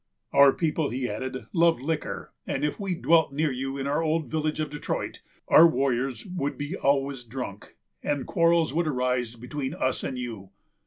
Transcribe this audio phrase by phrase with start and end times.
[0.33, 4.31] "Our people," he added, "love liquor, and if we dwelt near you in our old
[4.31, 10.01] village of Detroit, our warriors would be always drunk, and quarrels would arise between us
[10.03, 10.49] and you."